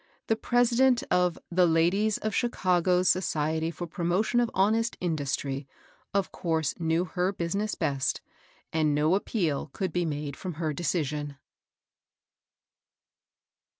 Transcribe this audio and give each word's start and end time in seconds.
The 0.25 0.33
THE 0.33 0.33
LADY 0.39 0.47
PRESIDENT. 0.49 1.03
863 1.11 1.11
president 1.11 1.47
of" 1.47 1.55
The 1.55 1.71
Ladies 1.71 2.17
of 2.17 2.33
Chicago's 2.33 3.07
Society 3.07 3.69
for 3.69 3.85
Promotion 3.85 4.39
of 4.39 4.49
Honest 4.55 4.97
Industry" 4.99 5.67
of 6.15 6.31
course 6.31 6.73
knew 6.79 7.05
her 7.05 7.31
business 7.31 7.75
best, 7.75 8.19
and 8.73 8.95
no 8.95 9.13
appeal 9.13 9.69
could 9.73 9.93
be 9.93 10.05
made 10.05 10.35
from 10.35 10.55
her 10.55 10.73
decision. 10.73 11.37